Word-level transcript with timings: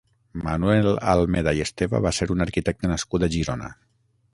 Manuel 0.45 0.89
Almeda 1.11 1.55
i 1.59 1.63
Esteva 1.67 2.03
va 2.09 2.15
ser 2.21 2.31
un 2.37 2.45
arquitecte 2.49 2.95
nascut 2.95 3.29
a 3.29 3.35
Girona. 3.39 3.75